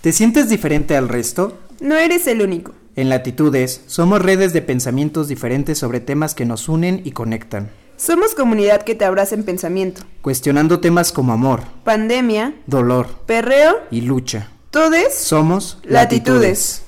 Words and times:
¿Te 0.00 0.12
sientes 0.12 0.48
diferente 0.48 0.96
al 0.96 1.08
resto? 1.08 1.58
No 1.80 1.96
eres 1.96 2.28
el 2.28 2.40
único. 2.40 2.72
En 2.94 3.08
Latitudes 3.08 3.82
somos 3.88 4.22
redes 4.22 4.52
de 4.52 4.62
pensamientos 4.62 5.26
diferentes 5.26 5.76
sobre 5.76 5.98
temas 5.98 6.36
que 6.36 6.44
nos 6.44 6.68
unen 6.68 7.02
y 7.04 7.10
conectan. 7.10 7.72
Somos 7.96 8.36
comunidad 8.36 8.82
que 8.82 8.94
te 8.94 9.04
abraza 9.04 9.34
en 9.34 9.42
pensamiento. 9.42 10.02
Cuestionando 10.22 10.78
temas 10.78 11.10
como 11.10 11.32
amor, 11.32 11.64
Pandemia, 11.82 12.54
dolor 12.66 13.08
perreo, 13.26 13.80
y 13.90 14.02
lucha. 14.02 14.52
todes, 14.70 15.16
Somos 15.16 15.78
latitudes. 15.82 16.84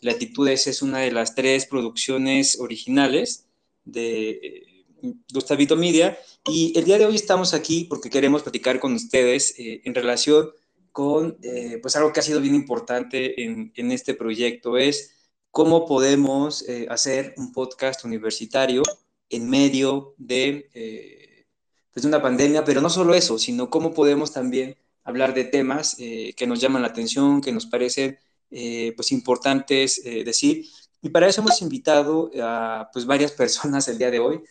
Latitudes 0.00 0.66
es 0.66 0.82
una 0.82 0.98
de 0.98 1.12
las 1.12 1.34
tres 1.34 1.64
producciones 1.64 2.60
originales 2.60 3.46
de 3.86 4.30
eh, 4.30 4.84
Gustavito 5.32 5.76
Media 5.76 6.18
y 6.46 6.78
el 6.78 6.84
día 6.84 6.98
de 6.98 7.06
hoy 7.06 7.14
estamos 7.14 7.54
aquí 7.54 7.84
porque 7.88 8.10
queremos 8.10 8.42
platicar 8.42 8.80
con 8.80 8.92
ustedes 8.92 9.58
eh, 9.58 9.80
en 9.84 9.94
relación 9.94 10.50
con 10.98 11.38
eh, 11.42 11.78
pues 11.80 11.94
algo 11.94 12.12
que 12.12 12.18
ha 12.18 12.24
sido 12.24 12.40
bien 12.40 12.56
importante 12.56 13.40
en, 13.44 13.92
este 13.92 14.14
proyecto 14.14 14.76
es 14.76 15.14
cómo 15.52 15.86
podemos 15.86 16.68
eh, 16.68 16.88
hacer 16.90 17.34
un 17.36 17.52
podcast 17.52 18.04
universitario 18.04 18.82
en 19.30 19.48
medio 19.48 20.16
de, 20.18 20.68
eh, 20.74 21.46
pues 21.92 22.04
una 22.04 22.20
pandemia, 22.20 22.64
pero 22.64 22.80
no 22.80 22.90
solo 22.90 23.14
eso, 23.14 23.38
sino 23.38 23.70
cómo 23.70 23.94
podemos 23.94 24.32
también 24.32 24.76
hablar 25.04 25.34
de 25.34 25.44
temas 25.44 25.94
que 25.96 26.46
nos 26.48 26.60
llaman 26.60 26.82
la 26.82 26.88
atención, 26.88 27.40
que 27.40 27.52
nos 27.52 27.66
parecen 27.66 28.18
pues 28.50 29.12
importantes 29.12 30.02
decir. 30.02 30.66
Y 31.00 31.10
para 31.10 31.28
eso 31.28 31.42
hemos 31.42 31.62
invitado 31.62 32.32
a 32.42 32.90
pues 32.92 33.06
varias 33.06 33.30
personas 33.42 33.86
el 33.86 33.98
día 33.98 34.10
de 34.10 34.18
hoy, 34.18 34.42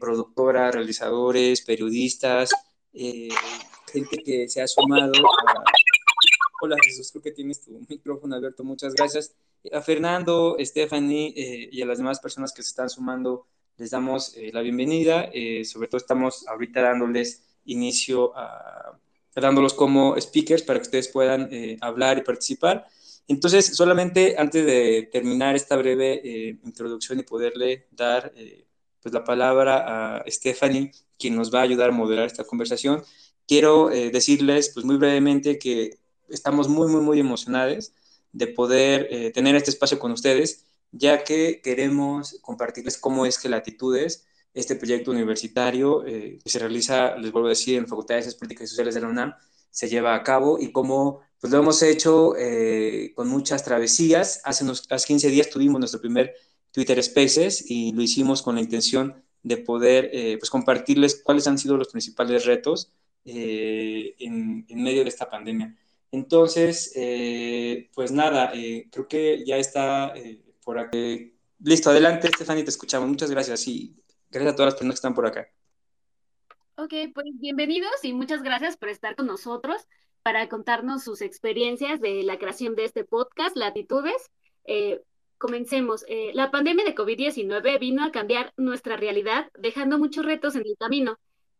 productoras, 0.00 0.74
realizadores, 0.74 1.60
periodistas, 1.60 2.50
gente 3.94 4.18
que 4.22 4.48
se 4.48 4.60
ha 4.60 4.66
sumado 4.66 5.12
a... 5.14 5.64
Hola 6.60 6.76
Jesús, 6.84 7.10
creo 7.10 7.22
que 7.22 7.32
tienes 7.32 7.60
tu 7.60 7.80
micrófono 7.88 8.36
abierto, 8.36 8.64
muchas 8.64 8.94
gracias. 8.94 9.34
A 9.72 9.80
Fernando, 9.80 10.56
Stephanie 10.60 11.32
eh, 11.36 11.68
y 11.70 11.80
a 11.82 11.86
las 11.86 11.98
demás 11.98 12.20
personas 12.20 12.52
que 12.52 12.62
se 12.62 12.68
están 12.68 12.90
sumando, 12.90 13.46
les 13.76 13.90
damos 13.90 14.36
eh, 14.36 14.50
la 14.52 14.60
bienvenida. 14.60 15.30
Eh, 15.32 15.64
sobre 15.64 15.88
todo 15.88 15.98
estamos 15.98 16.46
ahorita 16.48 16.82
dándoles 16.82 17.42
inicio 17.64 18.36
a, 18.36 18.98
dándolos 19.40 19.74
como 19.74 20.20
speakers 20.20 20.62
para 20.62 20.78
que 20.78 20.84
ustedes 20.84 21.08
puedan 21.08 21.48
eh, 21.52 21.76
hablar 21.80 22.18
y 22.18 22.22
participar. 22.22 22.86
Entonces, 23.26 23.74
solamente 23.74 24.36
antes 24.38 24.64
de 24.66 25.08
terminar 25.10 25.56
esta 25.56 25.76
breve 25.76 26.20
eh, 26.24 26.58
introducción 26.64 27.18
y 27.18 27.22
poderle 27.22 27.86
dar 27.90 28.32
eh, 28.36 28.66
pues 29.00 29.14
la 29.14 29.24
palabra 29.24 30.18
a 30.18 30.24
Stephanie, 30.30 30.92
quien 31.18 31.36
nos 31.36 31.52
va 31.52 31.60
a 31.60 31.62
ayudar 31.62 31.90
a 31.90 31.92
moderar 31.92 32.26
esta 32.26 32.44
conversación, 32.44 33.02
quiero 33.46 33.90
eh, 33.90 34.10
decirles 34.10 34.70
pues 34.72 34.84
muy 34.84 34.96
brevemente 34.96 35.58
que 35.58 35.98
estamos 36.28 36.68
muy, 36.68 36.88
muy, 36.88 37.00
muy 37.00 37.20
emocionados 37.20 37.92
de 38.32 38.48
poder 38.48 39.08
eh, 39.10 39.30
tener 39.30 39.54
este 39.54 39.70
espacio 39.70 39.98
con 39.98 40.12
ustedes, 40.12 40.66
ya 40.90 41.24
que 41.24 41.60
queremos 41.62 42.38
compartirles 42.42 42.98
cómo 42.98 43.26
es 43.26 43.38
que 43.38 43.48
Latitudes, 43.48 44.26
este 44.54 44.76
proyecto 44.76 45.10
universitario 45.10 46.06
eh, 46.06 46.38
que 46.42 46.50
se 46.50 46.58
realiza, 46.60 47.16
les 47.16 47.32
vuelvo 47.32 47.48
a 47.48 47.50
decir, 47.50 47.76
en 47.76 47.88
Facultad 47.88 48.14
de 48.14 48.22
Ciencias 48.22 48.38
Políticas 48.38 48.64
y 48.64 48.68
Sociales 48.68 48.94
de 48.94 49.00
la 49.00 49.08
UNAM, 49.08 49.34
se 49.70 49.88
lleva 49.88 50.14
a 50.14 50.22
cabo 50.22 50.58
y 50.60 50.70
cómo 50.70 51.20
pues 51.40 51.52
lo 51.52 51.58
hemos 51.58 51.82
hecho 51.82 52.36
eh, 52.38 53.12
con 53.14 53.28
muchas 53.28 53.64
travesías. 53.64 54.40
Hace, 54.44 54.64
unos, 54.64 54.86
hace 54.88 55.06
15 55.08 55.28
días 55.28 55.50
tuvimos 55.50 55.80
nuestro 55.80 56.00
primer 56.00 56.32
Twitter 56.70 57.02
Spaces 57.02 57.68
y 57.68 57.92
lo 57.92 58.00
hicimos 58.00 58.40
con 58.40 58.54
la 58.54 58.60
intención 58.60 59.22
de 59.42 59.56
poder 59.58 60.10
eh, 60.12 60.36
pues 60.38 60.48
compartirles 60.48 61.20
cuáles 61.22 61.46
han 61.48 61.58
sido 61.58 61.76
los 61.76 61.88
principales 61.88 62.46
retos 62.46 62.92
eh, 63.24 64.14
en, 64.18 64.66
en, 64.68 64.82
medio 64.82 65.02
de 65.02 65.08
esta 65.08 65.28
pandemia. 65.28 65.76
Entonces, 66.10 66.92
eh, 66.94 67.90
pues 67.94 68.12
nada, 68.12 68.52
eh, 68.54 68.88
creo 68.90 69.08
que 69.08 69.44
ya 69.44 69.56
está 69.56 70.12
eh, 70.14 70.40
por 70.64 70.78
aquí. 70.78 71.34
Listo, 71.60 71.90
adelante, 71.90 72.28
Stephanie, 72.28 72.64
te 72.64 72.70
escuchamos. 72.70 73.08
Muchas 73.08 73.30
gracias 73.30 73.66
y 73.66 73.96
gracias 74.30 74.52
a 74.52 74.56
todas 74.56 74.66
las 74.66 74.74
personas 74.74 74.94
que 74.94 74.98
están 74.98 75.14
por 75.14 75.26
acá. 75.26 75.48
Ok, 76.76 76.92
pues 77.14 77.26
bienvenidos 77.34 78.04
y 78.04 78.12
muchas 78.12 78.42
gracias 78.42 78.76
por 78.76 78.88
estar 78.88 79.14
con 79.14 79.26
nosotros 79.26 79.86
para 80.24 80.48
contarnos 80.48 81.04
sus 81.04 81.20
experiencias 81.20 82.00
de 82.00 82.22
la 82.22 82.38
creación 82.38 82.74
de 82.74 82.84
este 82.84 83.04
podcast, 83.04 83.56
Latitudes. 83.56 84.30
Eh, 84.64 85.02
comencemos. 85.38 86.04
Eh, 86.08 86.30
la 86.32 86.50
pandemia 86.50 86.84
de 86.84 86.94
COVID-19 86.94 87.78
vino 87.78 88.02
a 88.02 88.10
cambiar 88.10 88.52
nuestra 88.56 88.96
realidad, 88.96 89.50
dejando 89.58 89.98
muchos 89.98 90.24
retos 90.24 90.56
en 90.56 90.62
el 90.62 90.76
camino. 90.78 91.18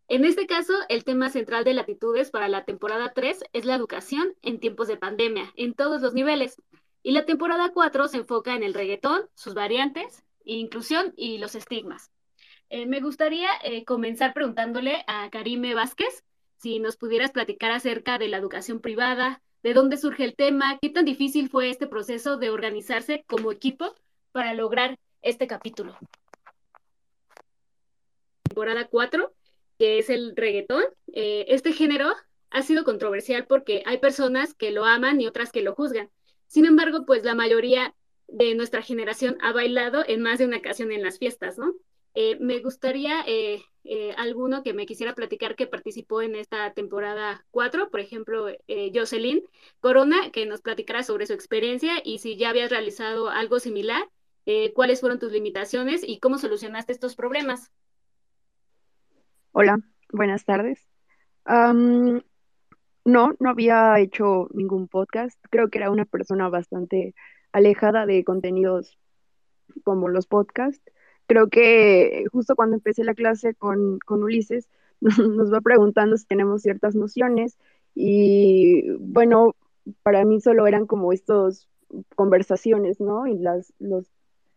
En 0.09 0.25
este 0.25 0.47
caso, 0.47 0.75
el 0.91 1.03
tema 1.03 1.31
central 1.31 1.65
de 1.65 1.72
Latitudes 1.72 2.31
para 2.31 2.48
la 2.48 2.65
temporada 2.65 3.12
3 3.15 3.44
es 3.53 3.65
la 3.65 3.75
educación 3.75 4.34
en 4.42 4.60
tiempos 4.60 4.87
de 4.87 4.98
pandemia, 4.98 5.53
en 5.56 5.72
todos 5.72 6.03
los 6.03 6.12
niveles. 6.12 6.60
Y 7.03 7.12
la 7.12 7.25
temporada 7.25 7.70
4 7.72 8.09
se 8.09 8.19
enfoca 8.19 8.54
en 8.54 8.62
el 8.62 8.75
reggaetón, 8.75 9.22
sus 9.34 9.54
variantes, 9.54 10.22
inclusión 10.44 11.14
y 11.16 11.38
los 11.38 11.54
estigmas. 11.54 12.10
Eh, 12.69 12.87
me 12.87 13.00
gustaría 13.00 13.48
eh, 13.62 13.84
comenzar 13.84 14.34
preguntándole 14.34 15.04
a 15.06 15.31
Karime 15.31 15.75
Vázquez 15.75 16.25
si 16.59 16.81
nos 16.81 16.97
pudieras 16.97 17.31
platicar 17.31 17.70
acerca 17.70 18.19
de 18.19 18.28
la 18.28 18.37
educación 18.37 18.81
privada, 18.81 19.43
de 19.62 19.72
dónde 19.72 19.97
surge 19.97 20.25
el 20.25 20.34
tema, 20.34 20.78
qué 20.81 20.91
tan 20.91 21.06
difícil 21.06 21.48
fue 21.48 21.70
este 21.70 21.87
proceso 21.87 22.37
de 22.37 22.50
organizarse 22.50 23.25
como 23.26 23.53
equipo 23.53 23.94
para 24.32 24.53
lograr 24.53 24.98
este 25.22 25.47
capítulo. 25.47 25.97
Temporada 28.43 28.87
4, 28.87 29.32
que 29.78 29.98
es 29.98 30.10
el 30.10 30.34
reggaetón. 30.36 30.84
Eh, 31.12 31.46
este 31.48 31.72
género 31.72 32.12
ha 32.50 32.62
sido 32.62 32.84
controversial 32.84 33.46
porque 33.46 33.82
hay 33.86 33.98
personas 33.98 34.54
que 34.54 34.70
lo 34.70 34.84
aman 34.84 35.20
y 35.20 35.26
otras 35.26 35.52
que 35.52 35.62
lo 35.62 35.74
juzgan. 35.74 36.10
Sin 36.46 36.66
embargo, 36.66 37.04
pues 37.06 37.24
la 37.24 37.34
mayoría 37.34 37.94
de 38.28 38.54
nuestra 38.54 38.82
generación 38.82 39.36
ha 39.42 39.52
bailado 39.52 40.04
en 40.06 40.22
más 40.22 40.38
de 40.38 40.46
una 40.46 40.58
ocasión 40.58 40.92
en 40.92 41.02
las 41.02 41.18
fiestas, 41.18 41.58
¿no? 41.58 41.74
Eh, 42.14 42.36
me 42.40 42.60
gustaría 42.60 43.24
eh, 43.26 43.60
eh, 43.82 44.14
alguno 44.16 44.62
que 44.62 44.72
me 44.72 44.86
quisiera 44.86 45.14
platicar 45.14 45.56
que 45.56 45.66
participó 45.66 46.22
en 46.22 46.36
esta 46.36 46.72
temporada 46.72 47.44
4, 47.50 47.90
por 47.90 47.98
ejemplo, 48.00 48.46
Jocelyn 48.94 49.42
Corona, 49.80 50.30
que 50.30 50.46
nos 50.46 50.60
platicara 50.60 51.02
sobre 51.02 51.26
su 51.26 51.32
experiencia 51.32 52.00
y 52.04 52.18
si 52.18 52.36
ya 52.36 52.50
habías 52.50 52.70
realizado 52.70 53.28
algo 53.30 53.58
similar, 53.58 54.08
cuáles 54.74 55.00
fueron 55.00 55.18
tus 55.18 55.32
limitaciones 55.32 56.02
y 56.06 56.20
cómo 56.20 56.38
solucionaste 56.38 56.92
estos 56.92 57.16
problemas. 57.16 57.72
Hola, 59.56 59.78
buenas 60.12 60.44
tardes. 60.44 60.81
Um, 61.47 62.20
no, 63.04 63.34
no 63.38 63.50
había 63.50 63.98
hecho 64.00 64.48
ningún 64.53 64.88
podcast. 64.88 65.38
Creo 65.50 65.70
que 65.70 65.78
era 65.78 65.91
una 65.91 66.04
persona 66.04 66.48
bastante 66.48 67.15
alejada 67.53 68.04
de 68.04 68.25
contenidos 68.25 68.98
como 69.84 70.09
los 70.09 70.26
podcasts 70.26 70.93
creo 71.26 71.48
que 71.48 72.25
justo 72.32 72.56
cuando 72.56 72.76
empecé 72.76 73.04
la 73.04 73.14
clase 73.14 73.54
con, 73.54 73.98
con 74.00 74.22
Ulises, 74.22 74.69
nos 75.00 75.53
va 75.53 75.60
preguntando 75.60 76.16
si 76.16 76.26
tenemos 76.26 76.62
ciertas 76.62 76.94
nociones 76.94 77.56
y 77.94 78.91
bueno, 78.98 79.54
para 80.03 80.25
mí 80.25 80.41
solo 80.41 80.66
eran 80.66 80.87
como 80.87 81.12
estos 81.12 81.69
conversaciones, 82.16 83.00
¿no? 83.00 83.26
Y 83.26 83.38
las, 83.38 83.72
los 83.78 84.10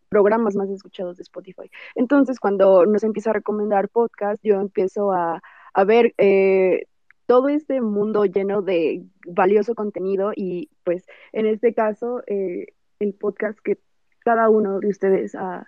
programas 0.09 0.55
más 0.55 0.69
escuchados 0.69 1.17
de 1.17 1.23
Spotify. 1.23 1.69
Entonces, 1.95 2.39
cuando 2.39 2.85
nos 2.85 3.03
empieza 3.03 3.31
a 3.31 3.33
recomendar 3.33 3.89
podcast, 3.89 4.41
yo 4.43 4.59
empiezo 4.59 5.11
a, 5.11 5.41
ver 5.85 6.13
eh, 6.17 6.87
todo 7.27 7.49
este 7.49 7.81
mundo 7.81 8.25
lleno 8.25 8.61
de 8.63 9.03
valioso 9.27 9.75
contenido 9.75 10.31
y 10.35 10.69
pues 10.83 11.05
en 11.33 11.45
este 11.45 11.73
caso, 11.73 12.23
eh, 12.25 12.67
el 12.99 13.13
podcast 13.13 13.59
que 13.59 13.77
cada 14.19 14.49
uno 14.49 14.79
de 14.79 14.87
ustedes 14.89 15.35
ha 15.35 15.67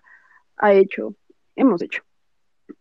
ha 0.60 0.74
hecho, 0.74 1.16
hemos 1.56 1.82
hecho. 1.82 2.04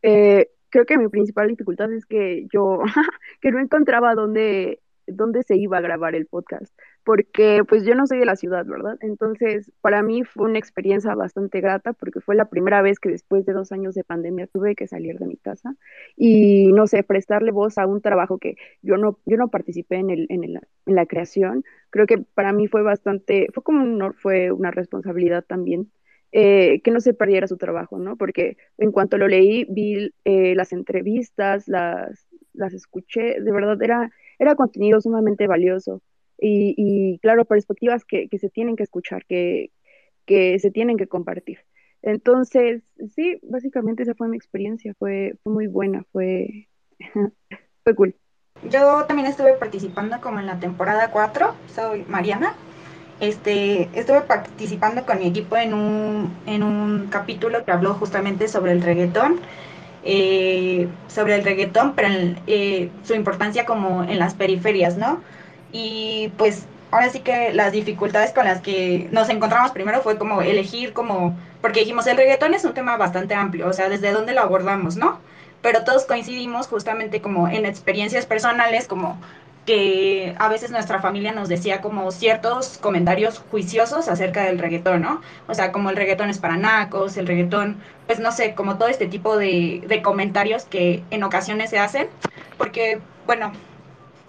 Eh, 0.03 0.51
creo 0.69 0.85
que 0.85 0.99
mi 0.99 1.09
principal 1.09 1.49
dificultad 1.49 1.91
es 1.93 2.05
que 2.05 2.47
yo, 2.53 2.81
que 3.41 3.51
no 3.51 3.61
encontraba 3.61 4.15
dónde, 4.15 4.83
dónde 5.07 5.43
se 5.45 5.57
iba 5.57 5.79
a 5.79 5.83
grabar 5.83 6.15
el 6.15 6.27
podcast, 6.27 6.77
porque 7.09 7.63
pues 7.67 7.87
yo 7.87 7.95
no 7.95 8.07
soy 8.07 8.19
de 8.19 8.27
la 8.27 8.37
ciudad, 8.37 8.67
¿verdad? 8.67 8.99
Entonces, 9.01 9.73
para 9.81 10.03
mí 10.03 10.25
fue 10.25 10.45
una 10.45 10.59
experiencia 10.59 11.15
bastante 11.15 11.63
grata, 11.63 11.95
porque 11.95 12.21
fue 12.21 12.37
la 12.37 12.51
primera 12.51 12.83
vez 12.83 13.01
que 13.01 13.09
después 13.09 13.47
de 13.47 13.55
dos 13.55 13.73
años 13.73 13.95
de 13.95 14.05
pandemia 14.05 14.47
tuve 14.47 14.75
que 14.75 14.87
salir 14.87 15.19
de 15.19 15.25
mi 15.25 15.39
casa 15.39 15.75
y, 16.19 16.71
no 16.73 16.87
sé, 16.87 17.03
prestarle 17.05 17.51
voz 17.51 17.79
a 17.79 17.87
un 17.87 18.03
trabajo 18.03 18.37
que 18.37 18.57
yo 18.83 18.99
no, 18.99 19.19
yo 19.25 19.39
no 19.39 19.49
participé 19.49 19.97
en, 19.97 20.11
el, 20.11 20.27
en, 20.29 20.61
la 20.85 21.07
creación. 21.07 21.65
Creo 21.89 22.07
que 22.07 22.19
para 22.19 22.53
mí 22.53 22.69
fue 22.69 22.83
bastante, 22.83 23.47
fue 23.55 23.63
como 23.63 23.83
un 23.85 24.13
fue 24.13 24.53
una 24.53 24.71
responsabilidad 24.71 25.47
también 25.47 25.91
eh, 26.33 26.83
que 26.83 26.91
no 26.91 27.01
se 27.01 27.15
perdiera 27.15 27.47
su 27.47 27.57
trabajo, 27.57 27.99
¿no? 27.99 28.19
Porque 28.19 28.59
en 28.77 28.93
cuanto 28.93 29.17
lo 29.17 29.29
leí, 29.29 29.65
vi 29.71 30.13
eh, 30.27 30.55
las 30.55 30.75
entrevistas, 30.75 31.69
las, 31.69 32.27
las 32.53 32.75
escuché, 32.75 33.41
de 33.41 33.51
verdad 33.51 33.83
era, 33.83 34.11
era 34.39 34.57
contenido 34.57 35.01
sumamente 35.01 35.47
valioso 35.47 36.03
y, 36.39 36.75
y 36.77 37.19
claro, 37.19 37.45
perspectivas 37.45 38.05
que, 38.05 38.29
que, 38.29 38.39
se 38.39 38.49
tienen 38.49 38.77
que 38.77 38.85
escuchar, 38.85 39.25
que, 39.27 39.71
que 40.27 40.59
se 40.59 40.71
tienen 40.71 40.97
que 40.97 41.09
compartir. 41.09 41.59
Entonces, 42.03 42.83
sí, 43.15 43.41
básicamente 43.43 44.05
esa 44.05 44.15
fue 44.15 44.29
mi 44.29 44.37
experiencia, 44.37 44.95
fue, 44.99 45.35
fue 45.43 45.53
muy 45.53 45.67
buena, 45.67 46.05
fue, 46.13 46.69
fue 47.85 47.95
cool. 47.95 48.15
Yo 48.71 49.05
también 49.05 49.29
estuve 49.29 49.55
participando 49.55 50.21
como 50.21 50.41
en 50.41 50.47
la 50.47 50.59
temporada 50.59 51.11
4, 51.11 51.55
soy 51.75 52.05
Mariana. 52.09 52.55
Este, 53.21 53.89
estuve 53.99 54.21
participando 54.23 55.05
con 55.05 55.19
mi 55.19 55.27
equipo 55.27 55.57
en 55.57 55.75
un, 55.75 56.37
en 56.47 56.63
un 56.63 57.09
capítulo 57.09 57.65
que 57.65 57.73
habló 57.73 57.95
justamente 57.95 58.47
sobre 58.47 58.73
el 58.73 58.83
reggaetón, 58.83 59.41
eh, 60.05 60.89
sobre 61.09 61.35
el 61.35 61.45
reggaetón, 61.45 61.95
pero 61.95 62.09
en, 62.09 62.39
eh, 62.47 62.91
su 63.03 63.15
importancia 63.15 63.65
como 63.65 64.05
en 64.05 64.19
las 64.19 64.35
periferias, 64.35 64.97
¿no? 64.97 65.21
Y 65.73 66.33
pues 66.37 66.67
ahora 66.91 67.11
sí 67.11 67.21
que 67.21 67.53
las 67.53 67.73
dificultades 67.73 68.33
con 68.33 68.45
las 68.45 68.61
que 68.61 69.09
nos 69.11 69.29
encontramos 69.29 69.73
primero 69.73 70.01
fue 70.01 70.19
como 70.19 70.43
elegir 70.43 70.93
como, 70.93 71.37
porque 71.61 71.81
dijimos, 71.81 72.07
el 72.07 72.17
reggaetón 72.17 72.55
es 72.55 72.65
un 72.65 72.75
tema 72.75 72.97
bastante 72.97 73.35
amplio, 73.35 73.69
o 73.69 73.73
sea, 73.73 73.89
desde 73.89 74.13
dónde 74.13 74.33
lo 74.33 74.41
abordamos, 74.41 74.97
¿no? 74.97 75.21
Pero 75.61 75.85
todos 75.85 76.07
coincidimos 76.07 76.69
justamente 76.69 77.21
como 77.21 77.49
en 77.49 77.67
experiencias 77.67 78.27
personales, 78.27 78.87
como 78.87 79.19
que 79.67 80.35
a 80.39 80.49
veces 80.49 80.71
nuestra 80.71 80.99
familia 81.01 81.33
nos 81.33 81.51
decía 81.51 81.83
como 81.83 82.11
ciertos 82.11 82.79
comentarios 82.79 83.43
juiciosos 83.51 84.09
acerca 84.09 84.45
del 84.45 84.59
reggaetón, 84.59 85.03
¿no? 85.03 85.21
O 85.47 85.55
sea, 85.55 85.73
como 85.73 85.91
el 85.91 85.97
reggaetón 85.97 86.31
es 86.31 86.39
para 86.39 86.57
nacos, 86.57 87.19
el 87.19 87.27
reggaetón, 87.27 87.77
pues 88.07 88.19
no 88.19 88.33
sé, 88.33 88.55
como 88.55 88.79
todo 88.79 88.89
este 88.89 89.09
tipo 89.09 89.37
de, 89.37 89.83
de 89.87 90.01
comentarios 90.01 90.65
que 90.65 91.05
en 91.11 91.23
ocasiones 91.23 91.69
se 91.69 91.79
hacen, 91.79 92.09
porque, 92.57 93.01
bueno, 93.27 93.53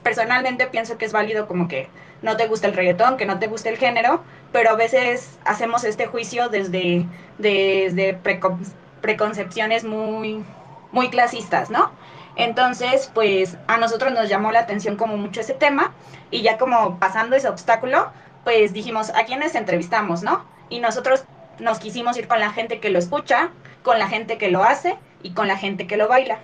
personalmente 0.09 0.65
pienso 0.65 0.97
que 0.97 1.05
es 1.05 1.11
válido 1.11 1.47
como 1.47 1.67
que 1.67 1.87
no 2.23 2.35
te 2.35 2.47
gusta 2.47 2.65
el 2.65 2.73
reggaetón, 2.73 3.15
que 3.15 3.27
no 3.27 3.37
te 3.37 3.45
gusta 3.45 3.69
el 3.69 3.77
género, 3.77 4.23
pero 4.51 4.71
a 4.71 4.73
veces 4.73 5.37
hacemos 5.45 5.83
este 5.83 6.07
juicio 6.07 6.49
desde, 6.49 7.05
desde 7.37 8.15
precon 8.15 8.59
preconcepciones 9.01 9.83
muy, 9.83 10.43
muy 10.91 11.11
clasistas, 11.11 11.69
¿no? 11.69 11.91
Entonces, 12.35 13.11
pues 13.13 13.55
a 13.67 13.77
nosotros 13.77 14.11
nos 14.11 14.29
llamó 14.29 14.51
la 14.51 14.61
atención 14.61 14.95
como 14.95 15.15
mucho 15.15 15.41
ese 15.41 15.53
tema 15.53 15.93
y 16.31 16.41
ya 16.41 16.57
como 16.57 16.97
pasando 16.97 17.35
ese 17.35 17.47
obstáculo, 17.47 18.11
pues 18.43 18.73
dijimos, 18.73 19.11
¿a 19.11 19.25
quiénes 19.25 19.53
entrevistamos, 19.53 20.23
no? 20.23 20.43
Y 20.69 20.79
nosotros 20.79 21.23
nos 21.59 21.77
quisimos 21.77 22.17
ir 22.17 22.27
con 22.27 22.39
la 22.39 22.51
gente 22.51 22.79
que 22.79 22.89
lo 22.89 22.97
escucha, 22.97 23.51
con 23.83 23.99
la 23.99 24.07
gente 24.07 24.39
que 24.39 24.49
lo 24.49 24.63
hace 24.63 24.97
y 25.21 25.33
con 25.33 25.47
la 25.47 25.55
gente 25.55 25.85
que 25.85 25.97
lo 25.97 26.07
baila. 26.07 26.39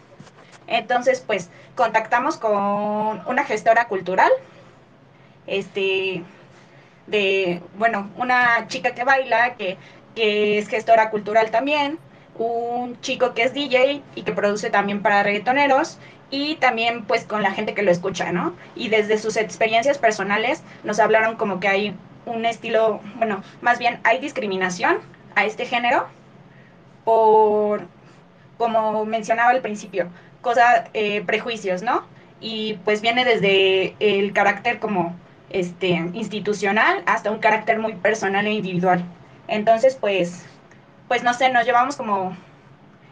Entonces, 0.67 1.23
pues 1.25 1.49
contactamos 1.75 2.37
con 2.37 3.21
una 3.27 3.43
gestora 3.45 3.87
cultural, 3.87 4.31
este, 5.47 6.23
de, 7.07 7.61
bueno, 7.77 8.09
una 8.17 8.67
chica 8.67 8.95
que 8.95 9.03
baila, 9.03 9.55
que, 9.55 9.77
que 10.15 10.57
es 10.57 10.67
gestora 10.67 11.09
cultural 11.09 11.51
también, 11.51 11.99
un 12.37 12.99
chico 13.01 13.33
que 13.33 13.43
es 13.43 13.53
DJ 13.53 14.01
y 14.15 14.23
que 14.23 14.31
produce 14.31 14.69
también 14.69 15.01
para 15.01 15.23
reggaetoneros 15.23 15.99
y 16.29 16.55
también 16.55 17.05
pues 17.05 17.23
con 17.25 17.41
la 17.41 17.51
gente 17.51 17.73
que 17.73 17.83
lo 17.83 17.91
escucha, 17.91 18.31
¿no? 18.31 18.55
Y 18.75 18.89
desde 18.89 19.17
sus 19.17 19.37
experiencias 19.37 19.97
personales 19.97 20.63
nos 20.83 20.99
hablaron 20.99 21.35
como 21.35 21.59
que 21.59 21.67
hay 21.67 21.95
un 22.25 22.45
estilo, 22.45 22.99
bueno, 23.17 23.43
más 23.61 23.79
bien 23.79 23.99
hay 24.03 24.19
discriminación 24.19 24.97
a 25.35 25.45
este 25.45 25.65
género 25.65 26.07
por, 27.03 27.81
como 28.57 29.05
mencionaba 29.05 29.51
al 29.51 29.61
principio, 29.61 30.09
cosas, 30.45 30.89
eh, 30.93 31.23
prejuicios, 31.25 31.81
¿no? 31.81 32.05
Y 32.39 32.75
pues 32.85 33.01
viene 33.01 33.25
desde 33.25 33.95
el 33.99 34.31
carácter 34.31 34.79
como 34.79 35.15
este, 35.49 35.89
institucional 36.13 37.01
hasta 37.07 37.31
un 37.31 37.39
carácter 37.39 37.79
muy 37.79 37.95
personal 37.95 38.45
e 38.45 38.51
individual. 38.51 39.03
Entonces, 39.47 39.95
pues 39.95 40.45
pues 41.07 41.23
no 41.23 41.33
sé, 41.33 41.49
nos 41.49 41.65
llevamos 41.65 41.95
como 41.95 42.35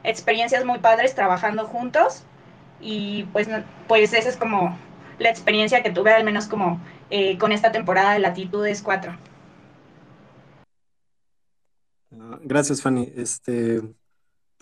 experiencias 0.03 0.65
muy 0.65 0.79
padres 0.79 1.15
trabajando 1.15 1.65
juntos 1.65 2.23
y 2.81 3.23
pues, 3.31 3.47
pues 3.87 4.13
esa 4.13 4.29
es 4.29 4.37
como 4.37 4.77
la 5.19 5.29
experiencia 5.29 5.83
que 5.83 5.91
tuve 5.91 6.11
al 6.11 6.23
menos 6.23 6.47
como 6.47 6.81
eh, 7.09 7.37
con 7.37 7.51
esta 7.51 7.71
temporada 7.71 8.13
de 8.13 8.19
Latitudes 8.19 8.81
4. 8.81 9.15
Ah, 12.19 12.39
gracias, 12.43 12.81
Fanny. 12.81 13.11
Este, 13.15 13.81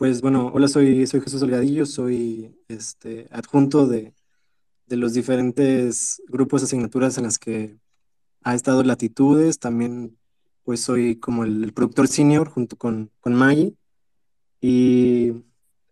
pues 0.02 0.22
bueno, 0.22 0.50
hola, 0.52 0.68
soy, 0.68 1.06
soy 1.06 1.22
Jesús 1.22 1.44
Olgadillo, 1.44 1.86
soy 1.86 2.58
este, 2.68 3.28
adjunto 3.30 3.86
de, 3.86 4.16
de 4.88 4.98
los 4.98 5.14
diferentes 5.14 6.24
grupos 6.28 6.62
de 6.62 6.66
asignaturas 6.66 7.20
en 7.20 7.26
las 7.26 7.38
que 7.38 7.78
ha 8.42 8.56
estado 8.56 8.82
Latitudes, 8.82 9.60
también 9.60 10.18
pues 10.64 10.82
soy 10.82 11.18
como 11.18 11.44
el, 11.44 11.72
productor 11.74 12.08
senior 12.08 12.50
junto 12.50 12.78
con, 12.78 13.12
con 13.20 13.36
Maggie. 13.36 13.76
Y 14.60 15.34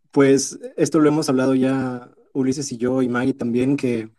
pues 0.10 0.58
esto 0.76 1.00
lo 1.00 1.10
hemos 1.10 1.30
hablado 1.30 1.54
ya 1.54 2.10
Ulises 2.34 2.72
y 2.72 2.78
yo 2.78 3.04
y 3.04 3.10
Maggie 3.10 3.36
también, 3.36 3.78
que 3.78 4.10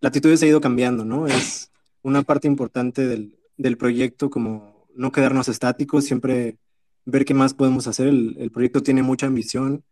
la 0.00 0.10
actitud 0.10 0.36
se 0.36 0.46
ha 0.46 0.50
ido 0.50 0.60
cambiando, 0.60 1.04
¿no? 1.04 1.26
Es 1.26 1.72
una 2.02 2.22
parte 2.22 2.46
importante 2.46 3.08
del, 3.08 3.40
del 3.56 3.76
proyecto, 3.76 4.30
como 4.30 4.86
no 4.94 5.10
quedarnos 5.10 5.48
estáticos, 5.48 6.04
siempre 6.04 6.58
ver 7.04 7.24
qué 7.24 7.34
más 7.34 7.54
podemos 7.54 7.86
hacer. 7.86 8.08
El, 8.08 8.36
el 8.38 8.50
proyecto 8.50 8.82
tiene 8.82 9.02
mucha 9.02 9.26
ambición 9.26 9.84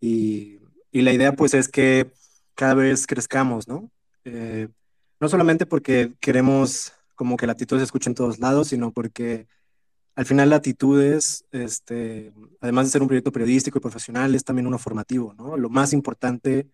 y, 0.00 0.60
y, 0.90 1.02
la 1.02 1.12
idea 1.12 1.32
pues 1.34 1.54
es 1.54 1.68
que 1.68 2.12
cada 2.54 2.74
vez 2.74 3.06
crezcamos, 3.06 3.68
¿no? 3.68 3.90
Eh, 4.24 4.68
no 5.20 5.28
solamente 5.28 5.66
porque 5.66 6.14
queremos 6.20 6.92
como 7.14 7.36
que 7.36 7.46
la 7.46 7.52
actitud 7.52 7.78
se 7.78 7.84
escuche 7.84 8.10
en 8.10 8.14
todos 8.14 8.38
lados, 8.38 8.68
sino 8.68 8.92
porque 8.92 9.46
al 10.16 10.26
final 10.26 10.50
la 10.50 10.56
actitud 10.56 11.00
es, 11.02 11.44
este, 11.52 12.32
además 12.60 12.86
de 12.86 12.90
ser 12.92 13.02
un 13.02 13.08
proyecto 13.08 13.32
periodístico 13.32 13.78
y 13.78 13.80
profesional, 13.80 14.34
es 14.34 14.44
también 14.44 14.66
uno 14.66 14.78
formativo, 14.78 15.34
¿no? 15.34 15.56
Lo 15.56 15.70
más 15.70 15.92
importante 15.92 16.68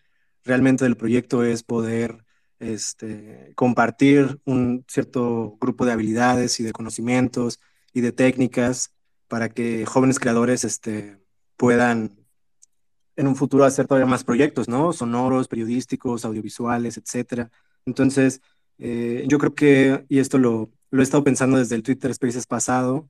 realmente 0.45 0.85
del 0.85 0.97
proyecto 0.97 1.45
es 1.45 1.63
poder 1.63 2.25
este, 2.59 3.53
compartir 3.57 4.41
un 4.45 4.85
cierto 4.89 5.57
grupo 5.61 5.87
de 5.87 5.93
habilidades 5.93 6.61
y 6.61 6.65
de 6.65 6.73
conocimientos 6.73 7.61
y 7.93 8.03
de 8.03 8.13
técnicas 8.13 8.93
para 9.31 9.49
que 9.49 9.87
jóvenes 9.87 10.19
creadores 10.19 10.65
este, 10.65 11.17
puedan 11.57 12.19
en 13.15 13.29
un 13.29 13.37
futuro 13.37 13.65
hacer 13.65 13.87
todavía 13.87 14.11
más 14.11 14.25
proyectos, 14.25 14.69
¿no? 14.69 14.93
Sonoros, 14.93 15.47
periodísticos, 15.47 16.25
audiovisuales, 16.25 16.99
etcétera. 16.99 17.49
Entonces, 17.87 18.41
eh, 18.79 19.25
yo 19.29 19.39
creo 19.39 19.55
que, 19.55 20.05
y 20.09 20.19
esto 20.19 20.37
lo, 20.39 20.71
lo, 20.91 21.01
he 21.01 21.05
estado 21.05 21.23
pensando 21.23 21.59
desde 21.59 21.77
el 21.77 21.85
Twitter 21.85 22.13
Spaces 22.13 22.47
pasado, 22.47 23.09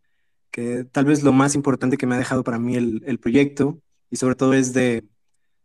que 0.50 0.84
tal 0.84 1.06
vez 1.06 1.22
lo 1.22 1.32
más 1.32 1.55
importante 1.55 1.96
que 1.96 2.06
me 2.06 2.17
ha 2.17 2.19
dejado 2.19 2.44
para 2.44 2.58
mí 2.58 2.76
el, 2.76 3.02
el 3.06 3.19
proyecto, 3.19 3.81
y 4.11 4.17
sobre 4.17 4.34
todo 4.34 4.52
es 4.52 4.75
de, 4.75 5.06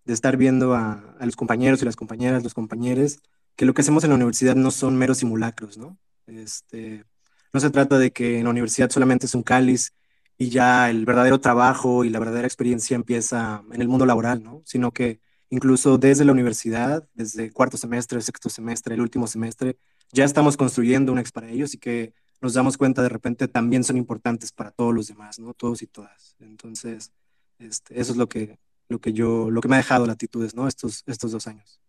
de 0.06 0.14
estar 0.14 0.38
viendo 0.38 0.74
a, 0.74 1.16
a, 1.20 1.26
los 1.26 1.36
compañeros 1.36 1.82
y 1.82 1.86
las 1.86 1.98
compañeras, 1.98 2.44
los 2.44 2.54
compañeros, 2.54 3.20
que 3.58 3.66
lo 3.66 3.74
que 3.74 3.82
hacemos 3.82 4.06
en 4.06 4.12
la 4.12 4.16
universidad 4.16 4.56
no 4.56 4.72
son 4.72 4.96
meros 4.96 5.18
simulacros, 5.18 5.78
¿no? 5.78 5.98
Este, 6.28 7.04
no 7.52 7.60
se 7.60 7.72
trata 7.72 7.98
de 7.98 8.12
que 8.12 8.38
en 8.38 8.46
la 8.46 8.52
universidad 8.52 8.90
solamente 8.90 9.26
es 9.26 9.36
un 9.36 9.44
cáliz 9.44 9.94
y 10.38 10.50
ya 10.50 10.90
el 10.90 11.06
verdadero 11.06 11.40
trabajo 11.40 12.04
y 12.04 12.10
la 12.10 12.20
verdadera 12.20 12.48
experiencia 12.48 12.96
empieza 12.96 13.64
en 13.72 13.82
el 13.82 13.88
mundo 13.88 14.06
laboral, 14.06 14.44
¿no? 14.44 14.62
Sino 14.66 14.92
que 14.92 15.22
incluso 15.50 15.98
desde 15.98 16.26
la 16.26 16.32
universidad, 16.32 17.08
desde 17.14 17.52
cuarto 17.52 17.78
semestre, 17.78 18.22
sexto 18.22 18.50
semestre, 18.50 18.96
el 18.96 19.02
último 19.02 19.28
semestre, 19.28 19.78
ya 20.12 20.26
estamos 20.26 20.58
construyendo 20.58 21.12
un 21.12 21.20
ex 21.20 21.32
para 21.32 21.50
ellos 21.50 21.74
y 21.74 21.78
que 21.78 22.14
nos 22.42 22.54
damos 22.54 22.78
cuenta 22.78 23.02
de 23.02 23.10
repente 23.10 23.48
también 23.48 23.84
son 23.84 23.98
importantes 23.98 24.52
para 24.52 24.72
todos 24.72 24.94
los 24.94 25.08
demás, 25.08 25.40
¿no? 25.40 25.54
Todos 25.54 25.82
y 25.82 25.88
todas. 25.88 26.36
Entonces, 26.40 27.12
este, 27.60 28.00
eso 28.00 28.12
es 28.12 28.18
lo 28.18 28.28
que, 28.28 28.60
lo 28.90 29.00
que 29.00 29.14
yo, 29.14 29.50
lo 29.50 29.62
que 29.62 29.68
me 29.68 29.76
ha 29.76 29.78
dejado 29.78 30.06
Latitudes, 30.06 30.54
¿no? 30.54 30.68
Estos, 30.68 31.04
estos 31.08 31.32
dos 31.32 31.48
años. 31.48 31.80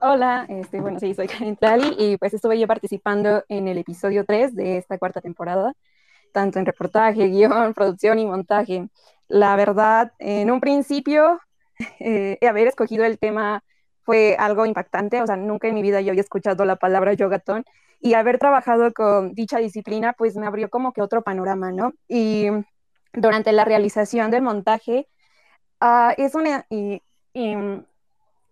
Hola, 0.00 0.46
este, 0.48 0.80
bueno, 0.80 0.98
soy 0.98 1.14
Karen 1.14 1.56
Tlali 1.56 1.94
y 1.96 2.16
pues 2.16 2.34
estuve 2.34 2.58
yo 2.58 2.66
participando 2.66 3.44
en 3.48 3.68
el 3.68 3.78
episodio 3.78 4.24
3 4.24 4.54
de 4.56 4.78
esta 4.78 4.98
cuarta 4.98 5.20
temporada, 5.20 5.74
tanto 6.32 6.58
en 6.58 6.66
reportaje, 6.66 7.28
guion, 7.28 7.74
producción 7.74 8.18
y 8.18 8.26
montaje. 8.26 8.88
La 9.28 9.56
verdad, 9.56 10.12
en 10.18 10.50
un 10.50 10.60
principio, 10.60 11.40
eh, 12.00 12.38
haber 12.48 12.68
escogido 12.68 13.04
el 13.04 13.18
tema 13.18 13.62
fue 14.04 14.36
algo 14.38 14.66
impactante, 14.66 15.22
o 15.22 15.26
sea, 15.26 15.36
nunca 15.36 15.68
en 15.68 15.74
mi 15.74 15.82
vida 15.82 16.00
yo 16.00 16.10
había 16.10 16.22
escuchado 16.22 16.64
la 16.64 16.76
palabra 16.76 17.12
yogatón 17.14 17.64
y 18.00 18.14
haber 18.14 18.38
trabajado 18.38 18.92
con 18.92 19.32
dicha 19.32 19.58
disciplina 19.58 20.12
pues 20.12 20.36
me 20.36 20.46
abrió 20.46 20.68
como 20.68 20.92
que 20.92 21.02
otro 21.02 21.22
panorama, 21.22 21.70
¿no? 21.70 21.92
Y 22.08 22.48
durante 23.12 23.52
la 23.52 23.64
realización 23.64 24.30
del 24.30 24.42
montaje 24.42 25.08
uh, 25.80 26.12
es 26.16 26.34
una 26.34 26.66
y, 26.68 27.00
y, 27.32 27.54